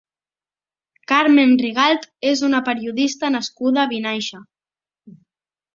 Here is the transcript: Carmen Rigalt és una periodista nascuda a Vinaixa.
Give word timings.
Carmen 1.11 1.53
Rigalt 1.63 2.09
és 2.31 2.41
una 2.49 2.63
periodista 2.71 3.33
nascuda 3.39 3.87
a 3.87 3.91
Vinaixa. 3.97 4.43